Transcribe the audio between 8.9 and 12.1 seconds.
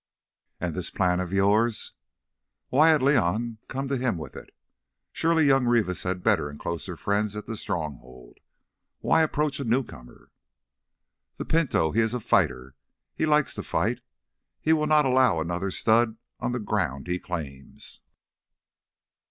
Why approach a newcomer? "That pinto—he